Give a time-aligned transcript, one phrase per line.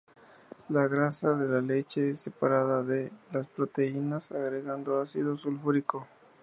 [0.69, 6.07] La grasa de la leche es separada de las proteínas agregando ácido sulfúrico.